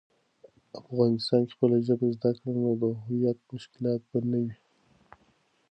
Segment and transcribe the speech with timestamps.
[0.81, 4.53] افغانسان کی خپله ژبه زده کړه، نو د هویت مشکلات به نه وي.